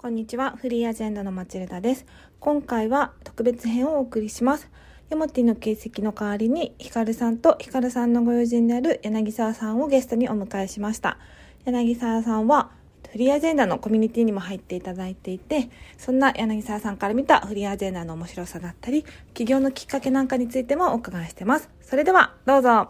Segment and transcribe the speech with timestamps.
[0.00, 0.52] こんにちは。
[0.56, 2.06] フリーアジェンダのマチルダです。
[2.38, 4.70] 今回は特別編をお送りします。
[5.10, 11.18] ヤモティの形跡の代わりに、ヒカルさんとヒカルさんのご友人である柳沢さんをゲストにお迎えしました。
[11.66, 12.70] 柳沢さんは、
[13.12, 15.68] フリーアジェンダのコミュニティにも入っていただいていて、
[15.98, 19.04] そんな柳沢さんから見たフリーアジェンダの面白さだったり、
[19.34, 21.68] 起業のきっかけなんかについてもお伺いしてます。
[21.82, 22.88] それでは、どうぞ。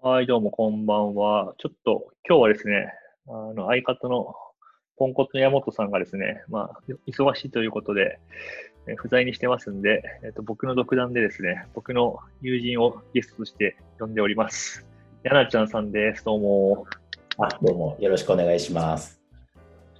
[0.00, 1.54] はい、どうもこんばんは。
[1.58, 2.88] ちょっと今日はですね、
[3.28, 4.34] あの、相方の
[4.96, 8.18] ポンコツの山本さんがですね、まあ、忙しいということで、
[8.86, 14.84] え不在にしてますんで、えっと、僕の独断でですね、僕の友人をゲストとして呼んでおります。
[15.22, 16.24] やなちゃんさんです。
[16.24, 16.86] どうも。
[17.38, 19.20] あ、どうもよろしくお願いします。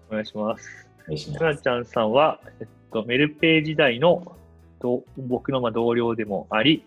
[0.08, 0.88] お願いします。
[1.08, 4.36] やなちゃんさんは、えっと、メルペイ時代の
[4.80, 6.84] 同僕のまあ同僚でもあり、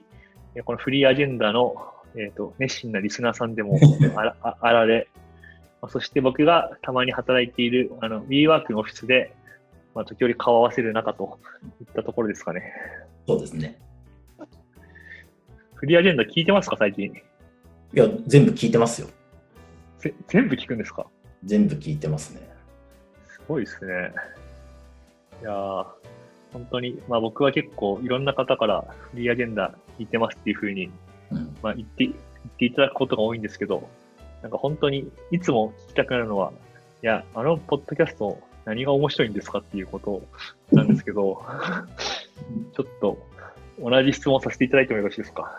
[0.54, 1.76] えこのフリーアジェンダの、
[2.18, 3.80] えっと熱心なリスナーさんでも
[4.16, 5.25] あらあ あられ、まあ
[5.90, 9.34] そして僕がたまに働いているあの WeWork のオフィスで、
[9.94, 11.40] まあ、時折顔を合わせる中と
[11.82, 12.74] いったところですかね。
[13.26, 13.28] す。
[13.28, 13.80] そうですね。
[15.76, 17.08] フリーアジェンダ聞いてますか、最近？
[17.08, 17.14] い
[17.94, 19.08] や、全部聞いてますよ。
[20.00, 21.08] ぜ全部聞くんですか？
[21.44, 22.50] 全部聞いてますね。
[23.28, 24.12] すごいですね。
[25.42, 25.86] いやー
[26.54, 30.90] 本当に、まあ僕は結構いろんな方からフリーアジェンダ聞いてますっていうふうに
[31.32, 31.58] うん。
[31.62, 32.14] まあ、言って、言っ
[32.58, 33.90] ていただくことが多いんですけど、
[34.46, 36.54] なんか本当にいつも聞きたくなるのは、
[37.02, 40.22] いや、あのポッドキャスト何が面白いんですかっていうこと
[40.72, 41.42] なんですけど、
[42.78, 43.18] ちょっと
[43.80, 45.52] 同じ質問させていただいてもよろしいですか？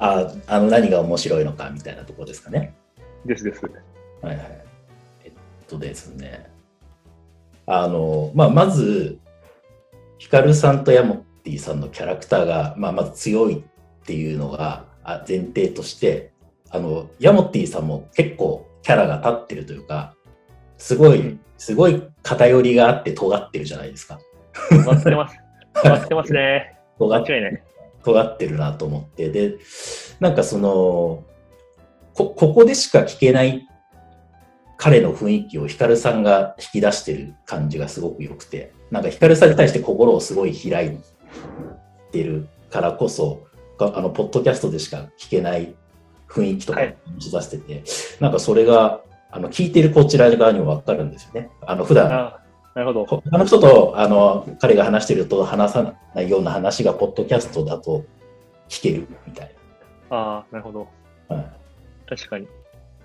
[0.00, 2.74] あ、あの、何が面白いのかみたいなところですかね。
[3.24, 3.64] ですです。
[4.20, 4.64] はいはい。
[5.26, 5.32] えっ
[5.68, 6.50] とですね。
[7.66, 9.16] あの、まあ、まず、
[10.18, 13.62] ヒカルさんとヤモッティさんのキャラクターが、まあ、まず強いっ
[14.04, 16.32] ていうのがあ前提として、
[16.70, 20.14] あの、ヤモッティさんも結構キャラが立ってるというか、
[20.76, 24.18] すごいうん、すごい偏りがあって尖ってるじゃないですか。
[24.70, 25.36] 待ってます。
[25.84, 26.78] 待ってますね。
[26.98, 27.62] 尖っ間違いない。
[28.04, 29.56] 尖ってるなと思って、で、
[30.20, 31.24] なんかその、
[32.14, 33.68] こ、ここでしか聞けない
[34.78, 40.98] 彼の雰囲気をヒカルさんが引き出してる感じがすごく良くて、なんかヒカルさんに対して心をすごい開い
[42.12, 43.44] てるからこそ、
[43.76, 45.74] があの、ポッドキャストでしか聞けない
[46.28, 47.84] 雰囲気とか持ち出してて、
[48.20, 49.00] なんかそれが、
[49.30, 51.50] あの、聞いてるこちら側にもわかるんですよね。
[51.66, 52.40] あの、普段、あ
[52.74, 53.04] なるほど。
[53.06, 58.04] 他の人とあの彼が話してると話さないような話がポッドキャストだと
[58.68, 59.54] 聞けるみたい
[60.10, 60.88] ああ、なるほど。
[61.28, 61.36] な。
[61.36, 61.58] はい
[62.08, 62.48] 確かに。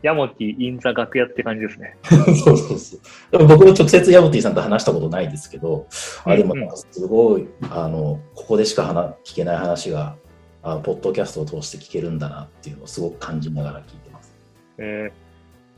[0.03, 1.97] ヤモティ・イン・ザ・楽屋って感じですね。
[2.03, 3.00] そうそうそう。
[3.31, 5.88] でも僕も直接ヤモティさんと話したことないですけど、
[6.25, 10.17] あでもなんかすごい、あの、ここでしか話聞けない話が、
[10.63, 14.34] あポッドキャストを通して聞けるんだなっていうのをすごく感じながら聞いてます。
[14.78, 15.12] え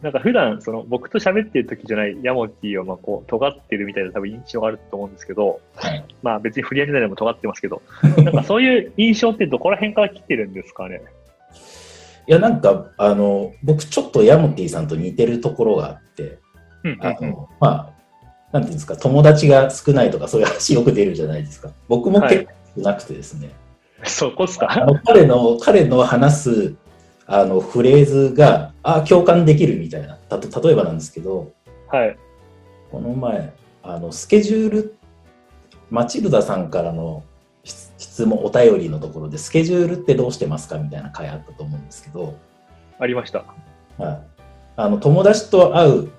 [0.02, 6.06] ー、なんか普段その僕と喋ってる時じゃないヤモティはまあこう尖ってるみたいな多分印象があると思うんですけど、はい。
[6.22, 7.82] まあ別にフリーアジェンダでも尖ってますけど、
[8.24, 11.02] なんかそういう印象ってどこら辺から来てるんですかね？
[12.28, 16.40] いや、なんか、あの、僕ちょっとヤモティさんと似てるところがあって、
[16.84, 17.94] うんあの、まあ、
[18.52, 21.72] なんていうんですか、友達が少ないとかそういう話よく出るじゃないですか。
[21.88, 23.52] 僕も結構少なくてですね。
[24.10, 26.76] そこっすあかの彼の、彼の話す、
[27.28, 30.16] あの、フレーズが、あ、共感できるみたいな。
[30.16, 31.52] たと例えばなんですけど、
[31.90, 32.18] はい。
[32.92, 34.96] この前、あの、スケジュール、
[35.90, 37.24] マチルダさんからの
[37.64, 42.38] 質質問、お便りのところで、スケジュールってどうしてますかみたいな回あったと思うんですけど、
[43.00, 43.44] ありました。
[43.98, 44.20] はい、
[44.78, 46.12] あの友達と会う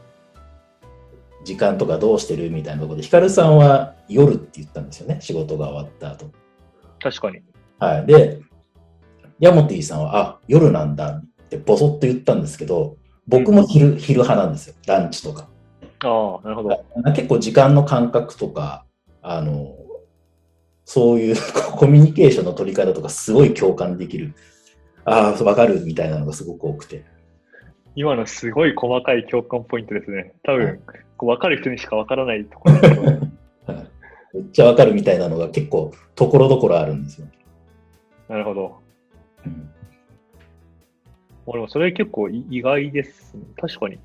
[1.44, 6.30] 時間とかどうしてるみたいなところで、ヒカルさんは夜って言ったんですよね、仕事が終わった後。
[7.00, 7.42] 確かに。
[7.78, 8.06] はい。
[8.06, 8.40] で、
[9.38, 15.48] ヤモティさんは、あ、夜なんだってボソッと言ったんですけど、僕も昼、昼派なんですよ、ランチとか。
[16.04, 16.84] ああ、なるほど。
[17.12, 18.84] 結構時間の感覚とか、
[19.22, 19.74] あの、
[20.84, 21.36] そういう
[21.76, 24.34] コミュニケーションの取り方とかすごい共感できる。
[25.04, 27.04] ああ、わかるみたいなのがすごく多くて。
[27.94, 30.34] 今のすごい細かい共感ポイントですね。
[30.42, 30.80] 多分、
[31.16, 32.74] こう分かる人にしか分からないところ
[34.34, 37.26] めっちゃわかるみたいなのが結構ところどころあるんですよ。
[38.28, 38.80] なるほど。
[39.44, 39.70] うん
[41.46, 43.44] 俺もそれ結構意外ですね。
[43.56, 43.98] 確かに。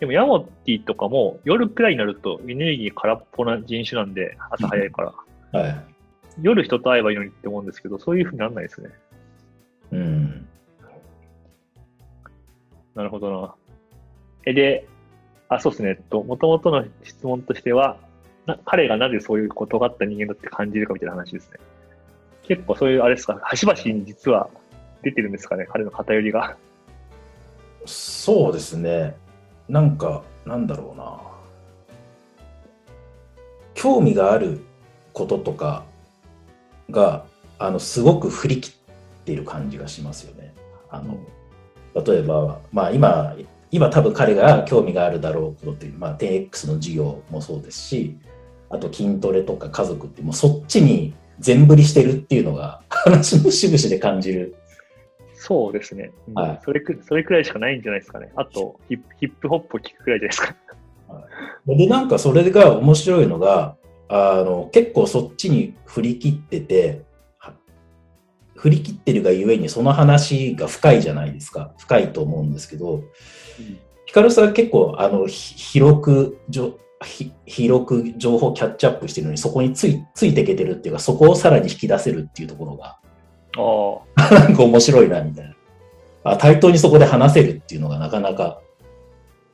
[0.00, 5.14] でもヤモティとかも夜くらいになるとエネルギー空っぽな人種なんで、朝早いか
[5.52, 5.60] ら。
[5.60, 5.84] はい。
[6.40, 8.90] 夜人と会えばいいのにって思うんですけど、そういうふうにならないですね。
[9.92, 10.48] うん。
[12.94, 13.54] なるほどな。
[14.46, 14.88] え、で、
[15.48, 15.90] あ、そうですね。
[15.90, 17.98] えっと、もともとの質問としては、
[18.46, 21.58] な彼がなぜそういうこう尖った人間だって感じるかみたいな話ですね。
[22.50, 24.50] 結構そういう、あれですか、端々に実は
[25.02, 26.56] 出てるんですかね、彼の偏りが。
[27.86, 29.14] そうですね。
[29.68, 31.20] なんか、なんだろうな。
[33.74, 34.62] 興味がある
[35.12, 35.84] こととか
[36.90, 37.24] が、
[37.60, 38.72] あの、すごく振り切っ
[39.26, 40.52] ている感じがしますよね。
[40.90, 41.20] あの、
[42.04, 43.36] 例えば、まあ今、
[43.70, 48.18] 今多分彼が興味があるだろうことっていう、まあ 10X の授業もそうですし、
[48.70, 54.54] あと筋トレとか家族ってもうそっちに全振りしてるっていうのが話の節々で感じる。
[55.34, 56.12] そうですね。
[56.28, 58.30] うんはいそれくそれくらいしかないんじゃないですかね。
[58.36, 60.56] あと、ヒップヒップホップを聞くくらいじゃないですか。
[61.66, 63.76] で、なんかそれが面白いのが、
[64.08, 67.02] あの、結構そっちに振り切ってて、
[67.38, 67.54] は
[68.54, 71.72] 振り切ってるがゆえにその話が深いじゃないですか。
[71.78, 73.02] 深いと思うんですけど、
[74.06, 76.76] ヒカルさん結構、あの、ひ広くじょ、ひ
[77.46, 82.98] 広く情報キャッチアップしてるのに、そこについついていけてるっていうか、そこをさらに引き出せるっていうところが、
[83.56, 85.54] ああ、 なんか面白いな、みたいな。
[86.22, 88.60] あ対等にそこで話せるっていうのがなかなか、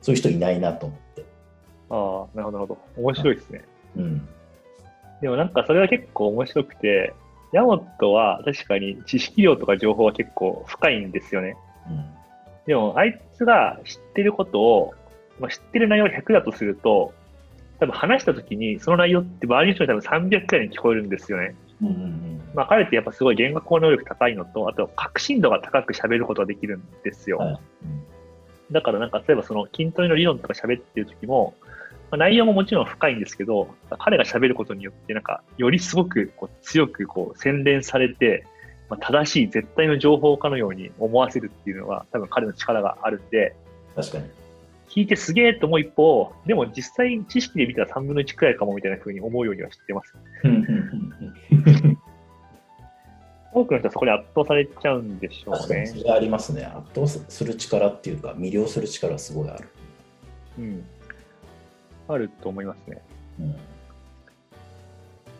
[0.01, 1.25] そういう人いないなと思って。
[1.89, 2.77] ああ、なるほど、なるほど。
[2.97, 3.63] 面白いですね。
[3.95, 4.27] うん。
[5.21, 7.13] でもなんかそれは結構面白くて、
[7.53, 11.55] ヤモトは確かに知識量とか情報は結構深いんですよね。
[11.89, 12.05] うん。
[12.65, 14.93] でもあいつが知ってることを、
[15.39, 17.13] まあ、知ってる内容が100だとすると、
[17.79, 21.55] 多分話した時にその内容って周りの人に多分300くらいに聞こえるんですよね。
[21.81, 27.37] うんうんまあ彼ってやっぱすごい言語化能力高いのと、あと革新度が高く喋ることができるんですよ。
[27.37, 28.17] はいうん
[28.71, 31.55] だからなんか例えばその筋トレの理論とか喋ってる時も、
[32.11, 38.45] まあ、内容ももちろん深いんですけど、彼が喋ることによってなんかよりすごくこう強くこう洗練されて、
[38.89, 43.55] まあ、正しい絶対の情報かのように思わせるっていうのは多分彼の力があるんで、
[43.95, 44.29] 確かに。
[44.89, 50.15] 聞いてすげえと思う一方、でも実際知識で見たら3分の1くらいかもみたいな風に思うようには知ってます。
[50.43, 51.97] うんうんうん
[53.53, 56.03] 多くの人はそこで圧倒されちゃうんでしょうねそ。
[56.03, 56.65] れありますね。
[56.65, 59.69] 圧倒する力っていうか、魅了する力はすごいある。
[60.59, 60.85] うん。
[62.07, 63.01] あると思いますね。
[63.39, 63.55] うん。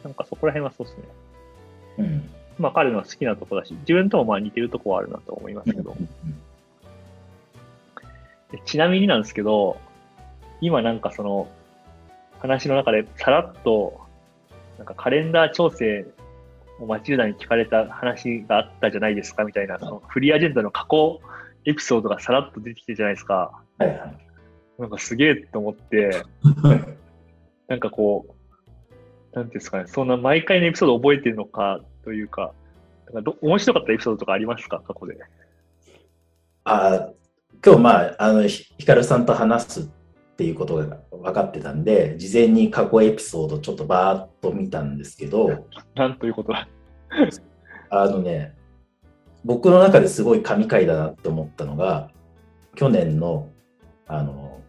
[0.04, 1.04] なんかそこら辺はそうですね。
[2.00, 2.30] うん。
[2.58, 5.94] まあ彼の好きなとこだし、自分ともまあ似てるとこはあるなと思いますけど。
[5.94, 5.98] で
[8.66, 9.80] ちなみになんですけど、
[10.62, 11.48] 今なんかその
[12.40, 14.00] 話の中でさらっと、
[14.78, 16.06] なんかカレンダー調整
[16.80, 21.20] をマチルダに聞かれた話があったじゃないですかみたいな、そのフリーアジェンダの過去
[21.66, 23.52] エピソードがさらっと出てきてるじゃないですか。
[23.78, 24.18] はいはい。
[24.80, 26.24] なんかすげえと思って、
[27.68, 32.54] なんかこう、なんていうんですかね、そんな毎回のエピソードを覚えてるのかというか、
[33.12, 35.18] なんかど面白かったエピソードとかありますか過去で？
[36.64, 37.10] あ
[37.66, 39.84] 今日まあ、あの、ひひかるさんと話すっ
[40.38, 46.68] ていうことが分かってたんで、事前に過去エピソードちょっとバーッと見たんですけど、なんということだ。
[47.90, 48.54] あのね、
[49.44, 52.12] 僕の中ですごい神回だなって思ったのが、
[52.76, 53.50] 去年の、
[54.08, 54.62] あの、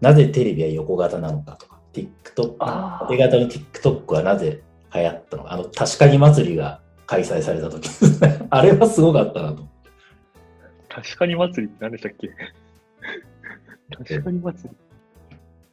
[0.00, 4.62] なぜテレビは横型なのかとか、TikTok、縦型の TikTok はなぜ
[4.94, 7.88] 流行ったのか、あの、確かに祭りが開催された時
[8.50, 9.73] あれはすごかったなと。
[10.94, 12.30] 確かに祭りって何でしたっけ？
[13.96, 14.76] 確かに祭り。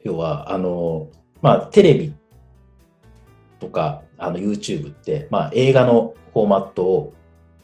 [0.04, 1.08] 要は、あの、
[1.40, 2.14] まあ、テレビ
[3.60, 7.14] とか、あの、YouTube って、まあ、映画のフォーマットを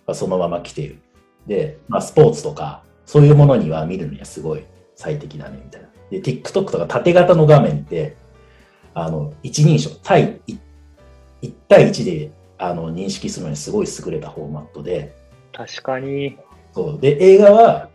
[0.07, 1.01] まあそのまま来ている。
[1.47, 4.65] で、まあ、スポーツとか、そういうものには見るにはすごい
[4.95, 5.89] 最適だね、みたいな。
[6.11, 8.17] で、TikTok とか縦型の画面って、
[8.95, 10.57] あの、一人称、対、い
[11.43, 15.15] 1対1で、あの、認識するのにすごい優れたフォーマットで、
[15.53, 16.39] 確かに。
[16.73, 17.01] そう。
[17.01, 17.89] で、映画は、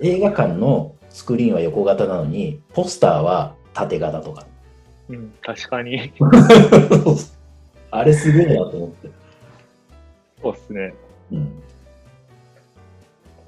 [0.00, 4.46] 映画館のスクリーンは横型なのに、ポスターは縦型とか。
[5.08, 6.12] うん、確かに。
[7.90, 9.08] あれすげえなと思って。
[10.42, 10.94] そうっすね。
[11.32, 11.62] うん。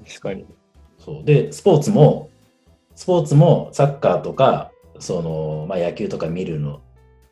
[0.07, 0.45] 確かに。
[0.97, 1.23] そう。
[1.23, 2.29] で、スポーツも、
[2.95, 6.81] スポーツもサッカーとか、その、まあ野球とか見るの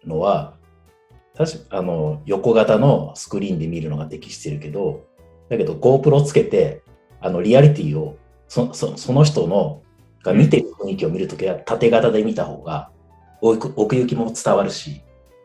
[0.06, 0.54] のは、
[1.36, 5.06] 確か、あの、横型のスクリーンで見るのが適してるけど、
[5.50, 6.82] だけど GoPro つけて、
[7.22, 9.82] あの、リアリティを、そそその人の、
[10.24, 12.90] が見てる雰囲気を見るときは縦型で見た方が、
[13.42, 15.02] 奥奥行きも伝わるし、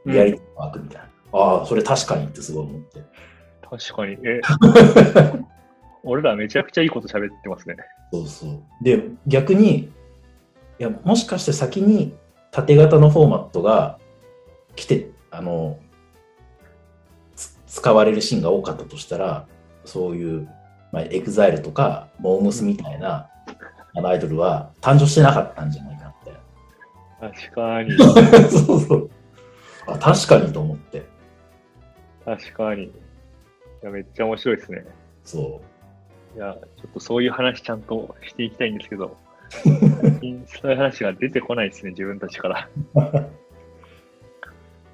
[0.06, 1.38] リアリティも湧くみたいな。
[1.38, 3.02] ああ、それ確かにってすごい思って。
[3.70, 4.12] 確かに。
[4.26, 4.40] え、
[6.04, 7.76] 俺らめちゃくちゃいいこと喋ってますね。
[8.12, 8.62] そうそう。
[8.82, 9.92] で、逆に、
[10.78, 12.14] いや、もしかして先に
[12.50, 13.98] 縦型のフォーマットが
[14.76, 15.78] 来て、あの、
[17.34, 19.46] つ使われるシーンが多かったとしたら、
[19.84, 20.48] そういう、
[20.92, 23.28] まあ、エグザイルとか、モームスみたいな、
[23.94, 26.32] あのアイドルは誕生してなかったんじゃないかって。
[27.20, 27.96] 確かに。
[28.48, 29.10] そうそう。
[29.86, 31.02] あ、確かにと思って。
[32.24, 32.84] 確かに。
[32.84, 32.92] い
[33.82, 34.84] や、めっちゃ面白いですね。
[35.24, 35.60] そ
[36.36, 39.16] いや、ちょっとそういう話ちゃんとしていきたいんですけど、
[39.50, 42.68] 最近そういう話が出てこないですね、自分たちから。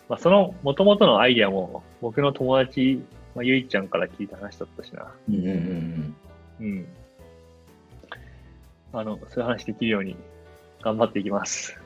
[0.09, 3.03] まあ、その元々のアイデアも僕の友達、
[3.35, 5.13] まあ、ゆいちゃんから聞いた話だったしな。
[5.29, 6.17] うんうんうん
[6.61, 6.87] うん。
[8.93, 10.17] あの、そういう話できるように
[10.83, 11.79] 頑張っていきます。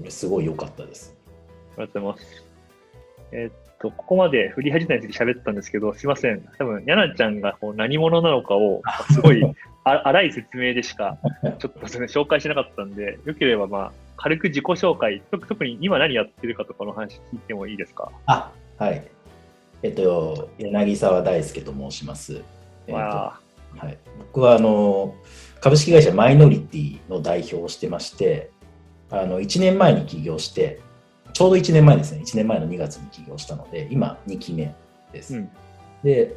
[0.00, 0.10] うん。
[0.10, 1.14] すごい良かったです。
[1.76, 2.44] ありがとうございます。
[3.32, 6.40] えーっと、ここまでフリーハジタについて喋ったんですけど、すいません。
[6.58, 9.42] 多分、ヤナちゃんがこう何者なのかを、すごい
[9.84, 11.18] あ荒い説明でしか、
[11.58, 18.12] ちょっとそれ紹介しなかったんで、よければまあ、軽く自己紹介、特特に今何やってるかとかの話聞いてもいいですか？
[18.26, 19.02] あ、はい。
[19.82, 22.42] えっと、柳沢大輔と申します。
[22.86, 23.40] えっとわ
[23.76, 25.14] はい、僕はあの
[25.60, 28.50] 株式会社マイノリティの代表をしてまして、
[29.10, 30.80] あの1年前に起業して、
[31.32, 34.74] ちょうど1年前ですね、1年前の2月に起業したので、今2期目
[35.12, 35.36] です。
[35.36, 35.50] うん
[36.02, 36.36] で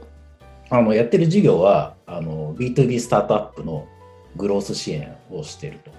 [0.70, 3.88] あの、やってる事業はあの B2B スタートアップの
[4.36, 5.92] グロース支援をしていると、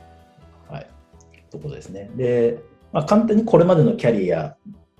[0.73, 0.91] はい、
[1.51, 2.11] ところですね。
[2.17, 2.59] で、
[2.93, 4.57] まあ、簡単にこれまでのキャリア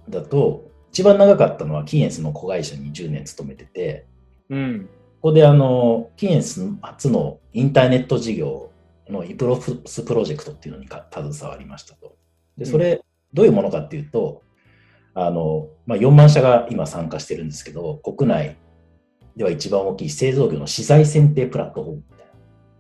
[0.09, 4.07] だと、一番長かったのはキーエンスの子会社に10年勤めてて、
[4.49, 4.89] うん。
[5.21, 8.71] ここであの、キーエンス初のインターネット事業
[9.07, 12.17] のイプロスプロジェクトっていうのにか携わりましたと。
[12.57, 13.03] で、それ、
[13.35, 14.43] どういうものかっていうと、
[15.13, 18.57] あの、まあ、4万社が今参加してるんですけど、国内
[19.37, 22.27] では一番大きい製造業の資材選定プラットフォームみたい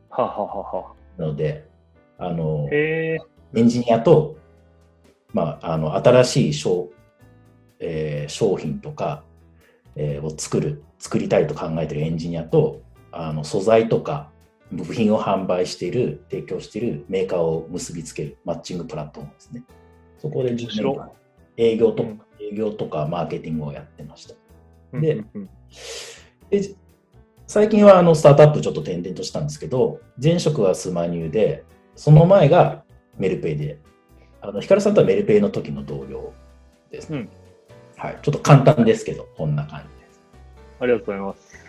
[0.08, 1.68] はあはあはあはなので、
[2.16, 2.66] あの。
[2.72, 3.18] エ
[3.54, 4.38] ンジニアと、
[5.34, 6.88] まあ、あの新しい商,、
[7.80, 9.24] えー商品とか、
[9.94, 14.30] えーを作る、作りたいと考えているエンジニアと、あの素材とか
[14.72, 19.64] 部品を販売している、提供しているメーカーを結びつけるマッチングプラットフォームですね。
[20.18, 21.10] そこで10年間
[21.56, 22.20] 営業とか、うん。
[22.38, 24.34] 営業とかマーケティングをやってました。
[25.00, 25.24] で
[26.50, 26.74] で
[27.46, 31.64] 最近はあのスタートアップちょっと転々としたんですけど、前職はスマニューで、
[31.94, 32.84] その前が
[33.18, 33.78] メルペイで、
[34.40, 36.32] あのヒカルさんとはメルペイの時の同僚
[36.90, 37.28] です、うん
[37.96, 38.18] はい。
[38.22, 40.20] ちょっと簡単ですけど、こんな感じです。
[40.80, 41.66] ありがとうございます。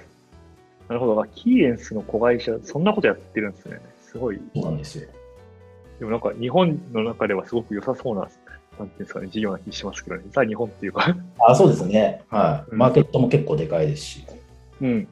[0.90, 1.22] なるほど。
[1.22, 3.80] あキーエンスの子会社、そんなことやってるんですね。
[4.02, 4.40] すごい。
[4.56, 5.08] そうなんですよ。
[6.00, 8.32] でもなんか日本の中ではすごく良さそうな、なんてい
[8.80, 10.24] うんですかね、事業な気しますけどね。
[10.32, 11.16] ザ・日本っていうか。
[11.40, 12.24] あそうですね。
[12.30, 12.72] はい。
[12.72, 14.26] うんマーケットも結構でかいですし。
[14.82, 15.08] うん。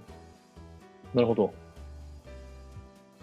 [1.13, 1.53] なるほど。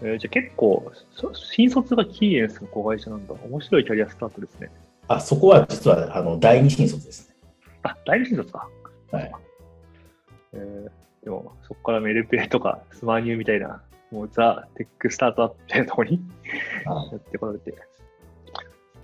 [0.01, 3.33] えーじゃあ結構、そ新卒がキーエンスの子会社なんだ。
[3.45, 4.69] 面白いキャリアスタートですね。
[5.07, 7.32] あ、そこは実はあの第二新卒ですね。
[7.83, 8.69] あ、第二新卒か？
[9.11, 9.31] はい。
[10.53, 10.91] えー
[11.23, 16.19] でも、そこからメルペイとかスマニューみたいな、もうザ・テックスタートアップみたいなところに
[16.85, 17.73] あやってこられて。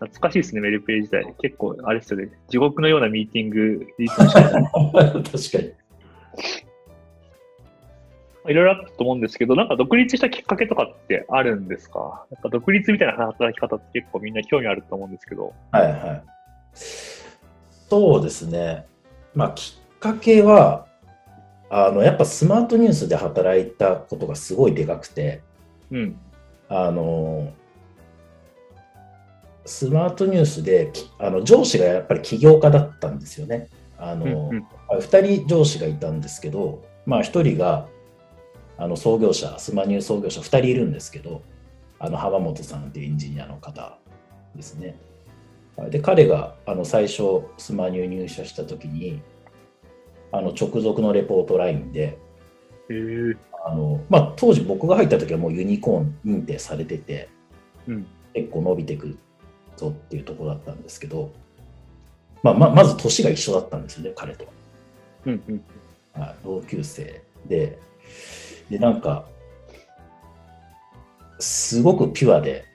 [0.02, 1.34] 懐かしいですね、メルペイ自体。
[1.42, 5.74] 結構、あれですよね、地獄のようなミーティングでいつもしてた確か
[8.46, 8.52] に。
[8.52, 12.26] いろいろあったと思うんですけど、なんか独立したきっかけとかってあるんですか？
[12.32, 15.54] なんか独立みたいな働き方って結構みんな興味あると思うんですけど。
[15.72, 16.24] はいはい。
[17.90, 18.86] そうですね。
[19.34, 20.88] まあ、きっかけは、
[21.70, 25.42] あの、やっぱスマートニュースで働いたことがすごいでかくて、
[25.92, 26.20] うん。
[26.68, 27.54] あの、
[29.66, 33.68] スマートニュースで、きあの上司がやっぱり起業家だったんですよね。
[33.98, 37.88] あの、うんうん2人上司がいたんですけど、まあ、1人が
[38.76, 41.44] あの創業者、スマニュー創業者2人いるんですけど、
[42.00, 44.00] あの浜本さんっていうエンジニアの方
[44.56, 44.98] ですね。
[45.80, 49.22] はいで彼があの最初、スマニュー入社した時に、
[50.32, 52.18] あの直属のレポートラインで、
[52.90, 57.30] へーあのまあ、当時僕が入った時はもうユニコーン認定されてて、
[57.88, 58.06] うん。
[58.34, 59.18] 結構伸びてく
[59.76, 61.32] ぞっていうところだったんですけど、
[62.44, 64.46] まあ、ままず年が一緒だったんですよね、彼と。
[65.26, 65.44] うん。
[65.48, 65.64] うん。
[66.14, 67.80] はい同級生で、
[68.70, 69.26] で、なんか、
[71.40, 72.66] すごくピュアで、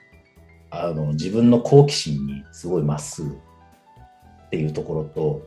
[0.69, 5.41] あの自分の好奇心にすごいまっすぐっていうところと、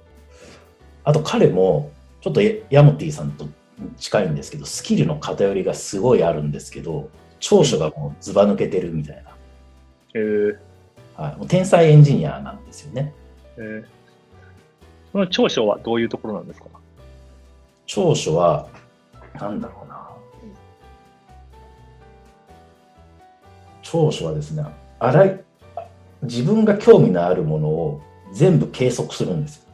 [1.04, 3.46] あと彼も、ちょっとヤヤモティさんと
[3.96, 7.10] 近いんですけど、スキルの偏りがすごいあるんですけど、
[7.40, 9.37] 長所がもうずば抜けてるみたいな、
[10.14, 10.58] えー。
[11.16, 13.12] はい、もう天才エンジニアなんですよね。
[13.56, 13.84] えー。
[15.12, 16.66] その長所はどういうところなんですか？
[17.87, 18.68] 長所は、
[19.34, 20.08] なんだろうな。
[23.82, 24.64] 長所はですね、
[24.98, 25.44] あらい
[26.22, 28.02] 自分が興味のあるものを
[28.32, 29.66] 全部計測するんです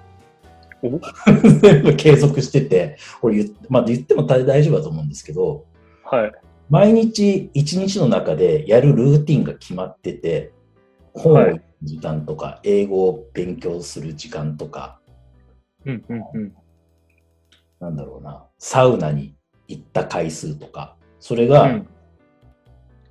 [0.83, 0.91] よ。
[0.91, 1.01] お？
[1.61, 5.65] 全部計測してて、これ言,、まあ、言っても大丈夫だと思うんですけど、
[6.05, 6.33] はい。
[6.71, 10.53] 毎日一日の中でやるルーティンが決まってて、
[11.15, 15.01] 本を読む時間とか、英語を勉強する時間とか、
[15.85, 16.05] うん。
[16.09, 16.23] うん。
[16.35, 16.53] うん。
[17.81, 19.35] なんだろうな、サウナに
[19.69, 21.89] 行った回数とか、それが、うん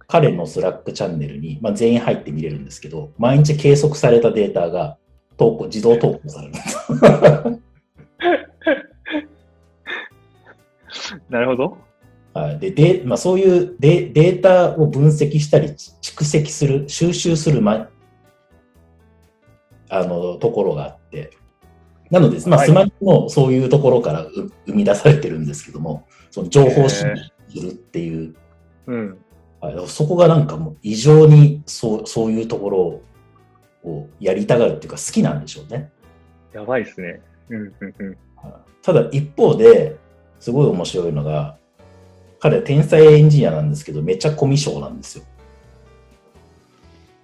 [0.08, 4.98] 彼のスラックチャンネルに、まあ、全員入って見れるんですけど、毎日計測されたデータが
[5.38, 6.78] 投稿、自動投稿されるんです。
[11.30, 11.78] なるほど。
[12.34, 17.90] はい、でで、まあ、そういうデデータを分析したり、蓄積する、収集する、ま、
[19.90, 21.32] あのところがあって、
[22.10, 24.32] なので、まあ、はいスマホもそういうところからう
[24.66, 27.06] 生み出されてるんですけども、その情報収
[27.50, 28.36] 集するっていう、
[28.88, 29.18] うん。
[29.64, 33.02] はい、そこがなんかもう異常にそうそういうところ
[33.90, 35.90] をやりたがるっていうか好きなんでしょうね。
[36.52, 37.22] やばいですね。
[37.48, 38.18] うんうんうん。
[38.82, 39.96] ただ一方で
[40.42, 41.56] すごい面白いのが
[42.42, 45.24] 彼は天才エンジニアなんですけどめっちゃコミュ障なんですよ。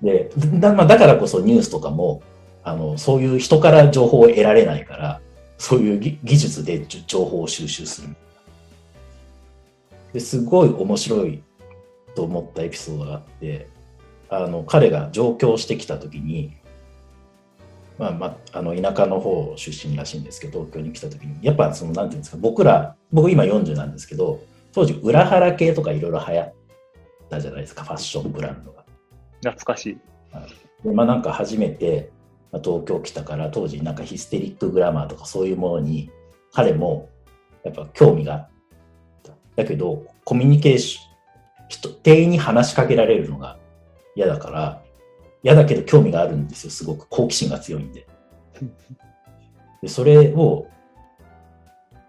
[0.01, 0.31] で
[0.62, 2.24] だ,、まあ、だからこそニュースとかも
[2.63, 5.19] あのそういう人から情報を得られないから
[5.58, 8.15] そういう技技術で情報を収集する。
[10.13, 11.43] ですごい面白い
[12.20, 13.70] と思ったエピソードがあって
[14.30, 16.60] あの彼が上京してきた時に
[17.98, 24.40] まあまあ、あの田舎の方出身らしいんですけど、東京に来た時に、やっぱその、なんていうんですか、僕ら、僕今40なんですけど、
[24.72, 26.54] 当時、裏腹系とかいろいろ流行っ
[27.30, 28.86] たじゃないですか、ファッションブランドが。
[29.42, 29.98] 懐かしい。
[30.86, 32.10] で、まあなんか初めて、
[32.54, 36.10] まあ、東京来たから、当時なんかヒステリックグラマーとかそういうものに、
[36.54, 37.10] 彼も
[37.66, 38.50] やっぱ興味があっ
[39.24, 39.34] た。
[39.58, 41.09] だけど、コミュニケーション、
[41.70, 43.58] 人、店員に話しかけられるのが
[44.16, 44.82] 嫌だから、
[45.42, 47.08] 嫌だけど興味があるんですよ、すごく。
[47.08, 48.06] 好奇心が強いんで。
[49.82, 50.68] でそれを、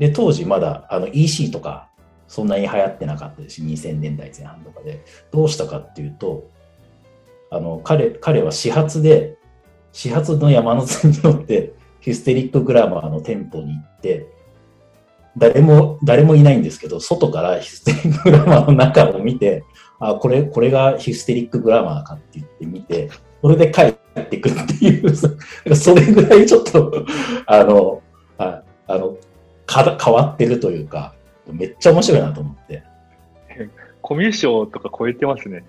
[0.00, 1.90] で、当時まだあの EC とか
[2.30, 3.56] そんなに流行ってなかったです。
[3.56, 6.48] し、2000年代前半とかで、どうしたかっていうと、
[7.50, 9.36] あの、彼、彼は始発で、
[9.92, 14.28] 始発の山手線に乗って、ヒステリックグラマーの店舗に行って、
[15.36, 19.64] 誰も、誰もいないんですけど、外からヒステリックグラマーの中を見て、
[19.98, 23.10] あ、これ、これがヒステリックグラマーかって言ってみて、
[23.42, 25.28] それで帰ってくるっていう、そ
[25.74, 27.04] それぐらいちょっと、
[27.46, 28.02] あの、
[28.38, 29.16] ああの、
[29.66, 31.14] か変わってるというか、
[31.50, 32.82] めっちゃ面白いなと思って。
[34.02, 35.64] コミュ障とか超えてますね。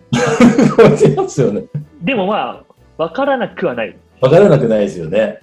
[0.77, 1.63] 変わってますよね。
[2.01, 2.63] でもまあ、
[2.97, 3.95] わからなくはない。
[4.21, 5.39] わからなくないですよね。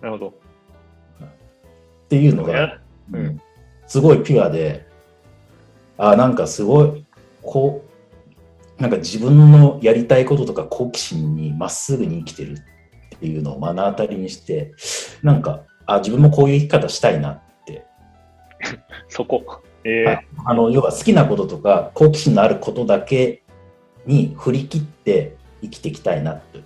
[0.00, 0.45] なるほど。
[2.06, 2.64] っていうのが、や
[3.12, 3.40] ううんん
[3.86, 4.86] すごいピュアで、
[5.98, 7.04] あなんかすごい、
[7.42, 7.84] こ
[8.78, 12.58] う、なんか自分のやりたいこととか好奇心にまっすぐに生きてる
[13.16, 14.74] っていうのを目の当たりにして、
[15.22, 17.84] なんか、あ、自分もこういう生き方したいなって。
[19.08, 19.62] そこ。
[19.84, 23.42] えはえいあの、要は好きなこととか好奇心のあることだけ
[24.04, 26.60] に振り切って生きていきたいなって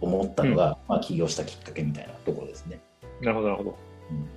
[0.00, 2.80] 思ったのが、まあ起業したきっかけみたいなところですね。
[3.22, 3.76] なるほど、なるほど。
[4.10, 4.28] うん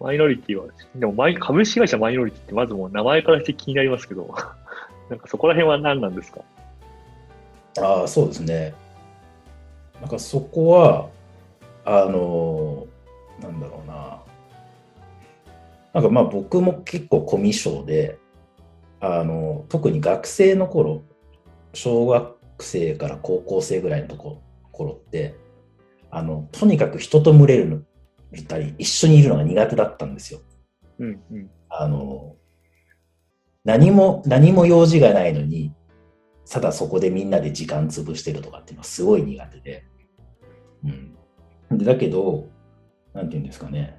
[0.00, 0.64] マイノリティは、
[0.96, 4.26] でもマイ株式会社マイノリティってまずもう名前からして気になりますけど、
[5.08, 6.40] なんかそこら辺は何なんですか？
[7.80, 8.74] ああ、そうですね。
[10.00, 11.08] なんかそこは、
[11.84, 12.88] あの、
[13.40, 14.22] なんだろうな。
[15.92, 18.18] なんかまあ僕も結構コミュ障で、
[18.98, 21.02] あの、特に学生の頃、
[21.74, 24.40] 小学生から高校生ぐらいのとこ
[24.72, 25.36] 頃って、
[26.12, 27.82] あの、とにかく人と群れるの、
[28.34, 30.40] いたり、一緒にいるのが苦手だったんですよ。
[30.98, 31.50] うんうん。
[31.70, 32.36] あの、
[33.64, 35.74] 何も、何も用事がないのに、
[36.48, 39.84] ただそこでみんなで時間潰してるとかっていうのはすごい苦手で。
[41.70, 41.78] うん。
[41.78, 42.46] でだけど、
[43.14, 43.98] なんていうんですかね。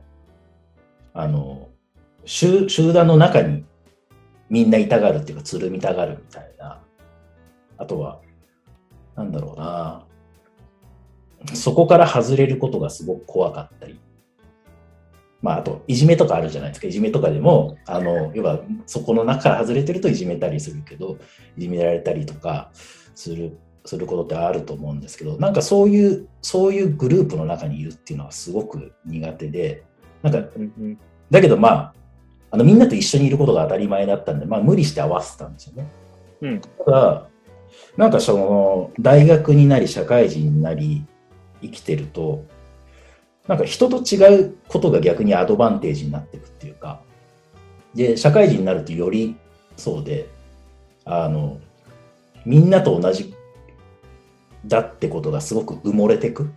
[1.16, 1.70] あの、
[2.26, 3.66] 集集団の中に
[4.50, 6.84] みんないたがるっていうか、つるみたがるみたいな。
[7.78, 8.22] あとは、
[9.16, 10.06] なんだろうな。
[11.54, 14.00] そこから外れることがすごく怖かったり。
[15.42, 16.88] まあ、あと、いじめとかあるじゃないですか。
[16.88, 21.18] いじめとかでも、あの、要は、そこの中から外れてるといじめたりするけど、
[21.58, 22.72] いじめられたりとか
[23.14, 29.84] する、することってあると思うんですけど、なんかそういう、そういうグループの中にいるっていうのはすごく苦手で、
[30.22, 30.48] なんか、
[31.30, 31.94] だけどまあ、
[32.52, 35.92] あの、みんなと一緒にいることが当たり前だったんで、まあ、無理して合わせたんですよね。
[36.42, 36.62] うん。
[36.62, 37.28] ただ、
[37.98, 41.04] なんかその、大学になり、社会人になり、
[41.64, 42.46] 生きてると、
[43.48, 47.02] なんか人と違うことが逆にアドバンテージになっていくっていうか、
[47.94, 49.36] で、社会人になるとより
[49.76, 50.30] そうで、
[51.06, 51.60] あの、
[52.46, 53.34] みんなと同じ
[54.66, 56.52] だってことがすごく埋もれていく。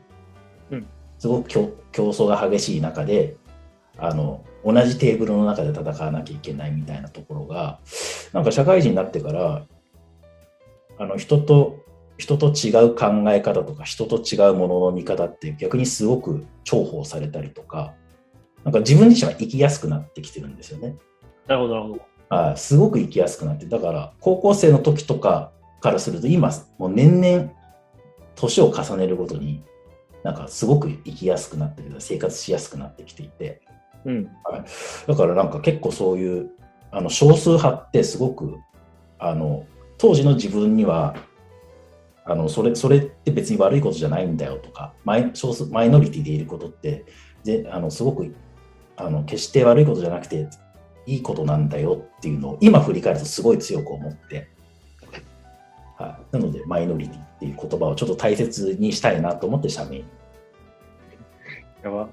[0.70, 0.86] うん
[1.18, 3.36] すごく競競争が激しい中で、
[3.96, 7.78] あの、同じテーブルの中で戦わなきゃいけないみたいなところが、
[8.32, 9.64] なんか社会人になってから、
[10.98, 11.78] あの、人と、
[12.18, 17.94] 人と違う考え方とか、人と違うものの見方って逆にすごく重宝されたりとか、
[18.64, 20.96] なんか自分自身が生きやすくなってきてるんですよね。
[21.46, 22.02] なるほど、なるほど。
[22.29, 27.52] あすごく生きやすくなって、だから高校生の時とかからすると今、もう年々
[28.35, 29.62] 年を重ねるごとに、
[30.22, 33.62] なんかすごく生きやすくなってる、生活しやすくなってきていて、
[34.05, 34.24] うん。
[35.07, 36.50] だからなんか結構そういう、
[36.90, 38.57] あの少数派ってすごく、
[39.18, 39.64] あの、
[39.98, 41.14] 当時の自分には、
[42.28, 47.04] あのそれそれって別に悪いことじゃないんだよとかマイ少数マイノリティでいることって
[47.44, 48.34] であのすごく
[48.96, 50.48] あの決して悪いことじゃなくて
[51.06, 54.48] いいことなんだよっていうのを今振り返るとすごい強く思って、
[55.98, 59.98] はい、なのでマイノリティっていう言葉をちょっと大切にしたいなと思って社名。
[59.98, 60.04] に
[61.84, 62.08] やば。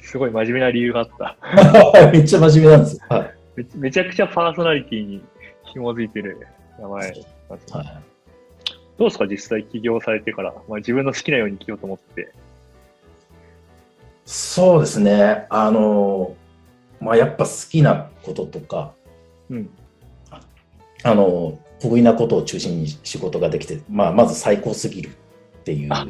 [0.00, 1.36] すごい真面目な理由があった。
[2.10, 2.96] めっちゃ真面目なんです。
[2.96, 3.02] よ。
[3.08, 3.34] はい。
[3.56, 5.22] めめちゃくちゃパーソナリティに
[5.64, 6.46] 紐づいてる
[6.80, 8.17] 名前はい
[8.98, 12.32] どうですか実際起業されてから、まあ、自分の好きなように生きようと思って。
[14.26, 15.46] そうですね。
[15.50, 16.36] あの、
[17.00, 18.92] まあ、やっぱ好きなこととか、
[19.48, 19.70] うん。
[21.04, 25.88] あの、得意なことを中心に仕事ができて、まあ、まず最高すぎるっていう。
[25.92, 26.04] あ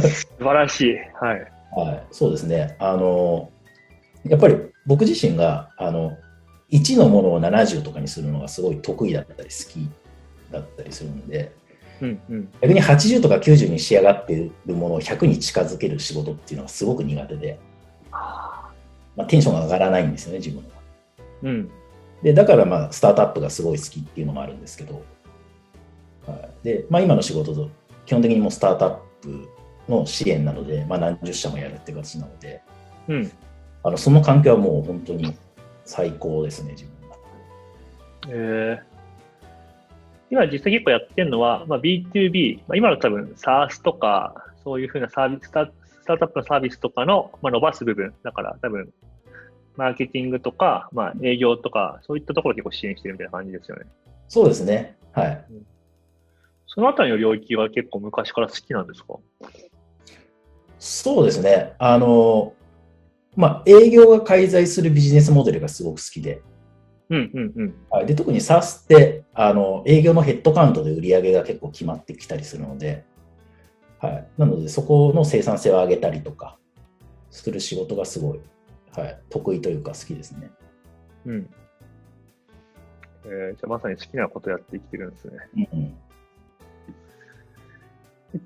[0.00, 0.94] 素晴らしい。
[1.20, 1.52] はい。
[1.76, 2.76] はい、そうですね。
[2.78, 3.50] あの、
[4.24, 6.16] やっぱり僕自身が、あの、
[6.70, 9.90] 1のものを70とかにするのがすごい得意だったり好き
[10.50, 11.52] だったりするので、
[12.00, 12.48] うんうん。
[12.60, 17.58] 逆に80とか90に仕上がっているものを100に近づける仕事っていうのがすごく苦手で、
[18.10, 20.64] まあ、テンションが上がらないんですよね、自分は。
[21.42, 21.70] うん。
[22.22, 25.02] で、だからまあ、スタートアップがすごい好きっていうのもあるんですけど、
[26.26, 27.70] はい、で、まあ今の仕事と、
[28.06, 29.48] 基本的にもうスタートアップ
[29.88, 32.60] の支援なので、まあ何十社もやるって形なので、
[33.08, 33.32] うん。
[33.82, 35.36] あのその環境はもう本当に
[35.84, 37.16] 最高ですね、自分は。
[38.28, 38.87] えー
[40.30, 48.92] 今実際結構やってるのは、まあ、B2B、まあ、今の多分 SaaS とか、そういうふうなサービス、スタスタートアップのサービスとかの、まあ、伸ばす部分、だから多分、
[49.76, 53.84] マーケティングとか、まあ、営業とか、そういったところを結構支援してるみたいな感じですよね。
[54.28, 54.96] そうですね。
[55.12, 55.44] はい。
[56.66, 59.14] そのあたりの領域は結構昔から好きなんですか？
[60.78, 61.72] そうですね。
[61.78, 62.52] あの、
[63.36, 66.42] まあ、営業が介在するビジネスモデルがすごく好きで、
[67.10, 67.74] うんうんうん。
[67.90, 73.04] はい、で特に SaaS ってあの営業のヘッドカウントで売り上げが結構決まってきたりするので、
[73.98, 76.58] はい、なのでそこの生産性を上げたりとか
[77.30, 78.40] する仕事がすごい、
[78.96, 80.50] はい、得意というか好きですね。
[81.26, 81.50] うん。
[83.24, 85.32] えー、じゃあまさに好きなことやって生きてるんですね。
[85.56, 85.94] うんうん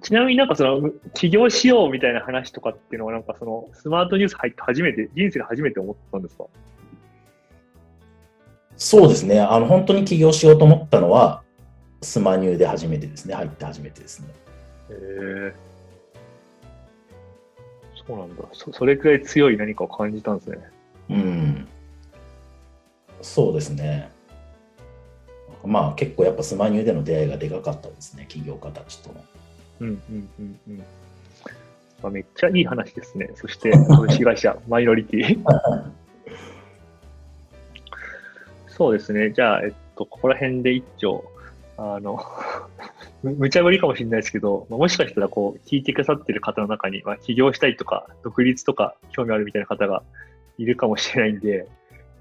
[0.01, 6.45] ちなみになんかその、起業しようみたいな話とかっていうのはなんかその、スマートニュース入って初めて、人生で初めて思ったんですか？
[8.77, 11.43] そうですねあの本当に起業しようと思ったのは
[12.03, 14.29] スマニューで初めてですね入って初めてですね。
[14.91, 14.95] へ
[15.53, 15.55] え。
[18.07, 18.43] そうなんだ。
[18.53, 20.59] そそれくらい強い何かを感じたんですね。
[21.11, 21.69] うん、
[23.21, 24.11] そうですね。
[25.65, 29.25] まあ結構やっぱスマニューでの出会いがでかかったですね、起業家たちとの。
[29.81, 30.79] うんうんうんうん。
[32.03, 33.31] まあ、めっちゃいい話ですね。
[33.37, 35.43] そして、 株式会社、マイノリティ。
[38.83, 39.31] そうですね。
[39.31, 41.25] じゃあ、えっと、ここら辺で一丁、
[41.77, 42.19] あの、
[43.23, 50.03] む無茶ぶりかもしれないですけど、もしかしたらこう、聞いてくださってる方の中に、まあ、起業したいとか、独立とか、興味あるみたいな方が
[50.59, 51.69] いるかもしれないんで、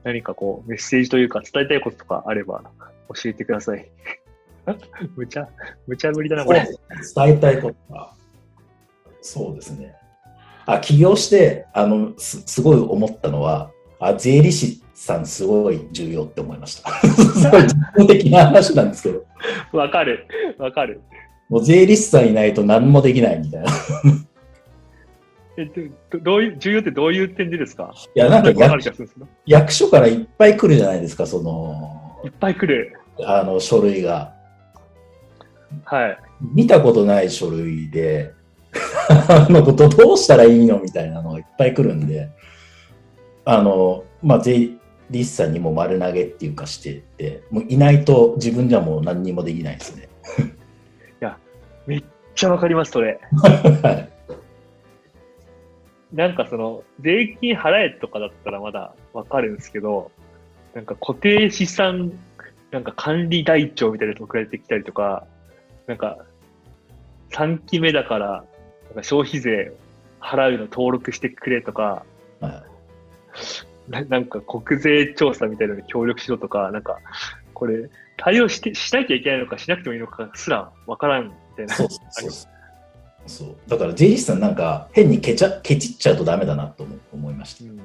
[0.03, 2.61] 何かこう、メッセージというか、伝えたいこととかあれば、
[3.15, 3.89] 教えてください。
[5.17, 5.49] 無茶、
[5.87, 6.63] 無茶ぶりだな、これ。
[7.15, 8.13] 伝えたいことは、
[9.19, 9.95] そうですね。
[10.67, 16.91] あ、起業して、あの、すすごい思ったのは、あ、税理士さんすごい重要って思いました。
[16.91, 17.49] す
[17.97, 19.25] ごい的な話なんですけど、
[19.73, 20.27] わかる、
[20.59, 21.01] わかる。
[21.49, 23.69] もう税理士さんいないと何もできないみたいな。
[23.69, 23.73] い
[25.57, 25.65] え
[26.11, 27.91] どどういう、重要ってどういう点でですか？
[28.13, 28.77] や、なんか
[29.47, 32.95] 役所からいっぱい来るじゃないですか、その、いっぱい来る。
[33.25, 34.35] あの、書類が。
[35.83, 36.17] はい。
[36.53, 38.33] 見たことない書類で、
[39.19, 42.29] あのことどうしたらいいのみたいなのがいっぱい来るんで、
[43.45, 44.69] あの、まあ、税
[45.11, 50.07] 理士さんにも丸投げっていうかしてって、もういないと自分じゃもう何にもできないですね。
[51.87, 52.03] めっ
[52.35, 53.19] ちゃわかります、それ。
[53.83, 54.11] はい
[56.13, 60.11] なんかその、税金払えとかだったらまだわかるんですけど、
[60.73, 62.11] なんか固定資産、
[62.71, 65.25] なんか管理台帳みたいなの送られてきたりとか、
[65.87, 66.17] なんか、
[67.29, 69.71] 3期目だから、なんか消費税
[70.19, 72.05] 払うの登録してくれとか、
[72.41, 72.63] はな
[73.91, 76.99] なんか国税調査みたいなのに協力しろとか、なんか、
[77.53, 81.67] これ、対応して、しなきゃいけないのかしなくてもいいのかすらわからんみたいい。
[81.67, 81.75] な。
[81.75, 82.49] そうそうそう
[83.27, 83.55] そう。
[83.67, 87.79] だから税理士さんなんか変にケチャケチっちゃうとダメだなと思思いましうん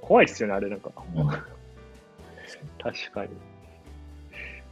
[0.00, 0.90] 怖いっすよね、あれなんか。
[0.90, 1.20] た。
[1.20, 1.28] うん
[2.78, 3.30] 確かに。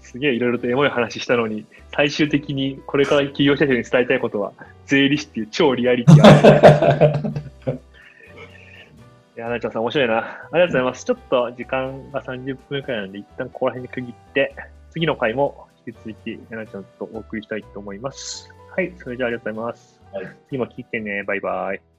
[0.03, 4.53] すげえいろいろとエモい話したのに、最終的にこれから企業者に伝えたいことは、
[4.87, 7.33] 税理士っていう超リアリティある。
[9.43, 10.19] いや、なちゃんさん面白いな。
[10.19, 11.05] ありがとうございます。
[11.05, 14.55] ちょっと時間が30分くらいなんで、一旦ここら辺に区切って、
[14.91, 18.55] 次の回も引き続き、やなちゃんとお送りしたいと思います。
[18.77, 20.01] はい、それじゃあありがとうございます。
[20.13, 21.25] はい次も聞いてね。
[21.25, 21.92] バイバイ。